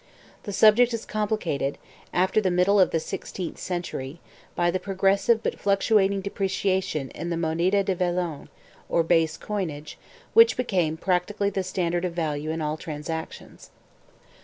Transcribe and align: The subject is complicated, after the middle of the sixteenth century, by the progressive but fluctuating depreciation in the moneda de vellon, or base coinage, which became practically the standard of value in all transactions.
The 0.45 0.51
subject 0.51 0.95
is 0.95 1.05
complicated, 1.05 1.77
after 2.11 2.41
the 2.41 2.49
middle 2.49 2.79
of 2.79 2.89
the 2.89 2.99
sixteenth 2.99 3.59
century, 3.59 4.19
by 4.55 4.71
the 4.71 4.79
progressive 4.79 5.43
but 5.43 5.59
fluctuating 5.59 6.21
depreciation 6.21 7.11
in 7.11 7.29
the 7.29 7.35
moneda 7.35 7.83
de 7.83 7.93
vellon, 7.95 8.47
or 8.89 9.03
base 9.03 9.37
coinage, 9.37 9.99
which 10.33 10.57
became 10.57 10.97
practically 10.97 11.51
the 11.51 11.61
standard 11.61 12.03
of 12.03 12.13
value 12.13 12.49
in 12.49 12.61
all 12.61 12.77
transactions. 12.77 13.69